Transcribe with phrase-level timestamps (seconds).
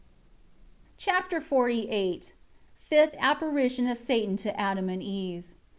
[0.97, 2.23] Chapter XLVIII
[2.75, 5.43] Fifth apparition of Satan to Adam and Eve.